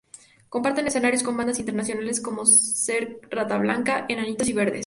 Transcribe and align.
Comparten 0.49 0.87
escenarios 0.87 1.21
con 1.21 1.37
bandas 1.37 1.59
internacionales 1.59 2.19
como 2.21 2.43
ser 2.47 3.19
Rata 3.29 3.59
Blanca, 3.59 4.07
Enanitos 4.09 4.51
Verdes. 4.51 4.79